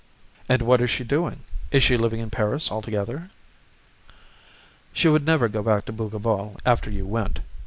"And 0.49 0.63
what 0.63 0.81
is 0.81 0.89
she 0.89 1.03
doing? 1.03 1.41
Is 1.69 1.83
she 1.83 1.95
living 1.95 2.21
in 2.21 2.31
Paris 2.31 2.71
altogether?" 2.71 3.29
"She 4.93 5.07
would 5.07 5.27
never 5.27 5.47
go 5.47 5.61
back 5.61 5.85
to 5.85 5.91
Bougival 5.93 6.57
after 6.65 6.89
you 6.89 7.05
went. 7.05 7.41